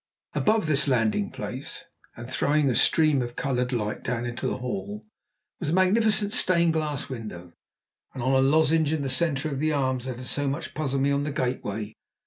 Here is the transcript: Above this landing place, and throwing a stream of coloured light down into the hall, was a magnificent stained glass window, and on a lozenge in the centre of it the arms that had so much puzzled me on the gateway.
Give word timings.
Above 0.33 0.65
this 0.65 0.87
landing 0.87 1.29
place, 1.29 1.85
and 2.17 2.27
throwing 2.27 2.71
a 2.71 2.75
stream 2.75 3.21
of 3.21 3.35
coloured 3.35 3.71
light 3.71 4.01
down 4.01 4.25
into 4.25 4.47
the 4.47 4.57
hall, 4.57 5.05
was 5.59 5.69
a 5.69 5.73
magnificent 5.73 6.33
stained 6.33 6.73
glass 6.73 7.07
window, 7.07 7.53
and 8.15 8.23
on 8.23 8.33
a 8.33 8.39
lozenge 8.41 8.91
in 8.91 9.03
the 9.03 9.09
centre 9.09 9.47
of 9.49 9.57
it 9.57 9.59
the 9.59 9.71
arms 9.71 10.05
that 10.05 10.17
had 10.17 10.25
so 10.25 10.47
much 10.47 10.73
puzzled 10.73 11.03
me 11.03 11.11
on 11.11 11.21
the 11.21 11.29
gateway. 11.31 11.93